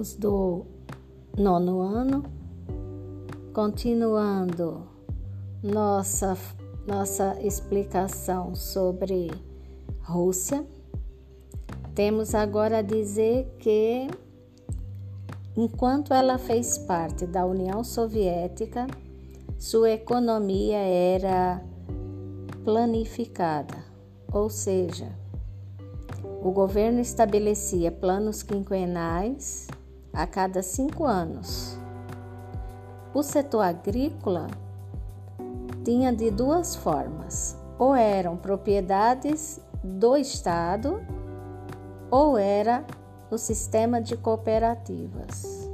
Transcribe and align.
alunos 0.00 0.14
do 0.14 0.64
nono 1.36 1.80
ano, 1.80 2.24
continuando 3.52 4.82
nossa, 5.62 6.36
nossa 6.86 7.38
explicação 7.42 8.54
sobre 8.54 9.30
Rússia. 10.02 10.64
Temos 11.94 12.34
agora 12.34 12.78
a 12.78 12.82
dizer 12.82 13.54
que, 13.58 14.08
enquanto 15.54 16.14
ela 16.14 16.38
fez 16.38 16.78
parte 16.78 17.26
da 17.26 17.44
União 17.44 17.84
Soviética, 17.84 18.86
sua 19.58 19.90
economia 19.90 20.78
era 20.78 21.62
planificada, 22.64 23.84
ou 24.32 24.48
seja, 24.48 25.12
o 26.42 26.50
governo 26.50 27.00
estabelecia 27.00 27.92
planos 27.92 28.42
quinquenais 28.42 29.68
a 30.12 30.26
cada 30.26 30.62
cinco 30.62 31.04
anos. 31.04 31.78
O 33.12 33.22
setor 33.22 33.62
agrícola 33.62 34.46
tinha 35.84 36.12
de 36.12 36.30
duas 36.30 36.74
formas: 36.76 37.56
ou 37.78 37.94
eram 37.94 38.36
propriedades 38.36 39.60
do 39.82 40.16
Estado, 40.16 41.00
ou 42.10 42.36
era 42.36 42.84
o 43.30 43.38
sistema 43.38 44.00
de 44.00 44.16
cooperativas. 44.16 45.69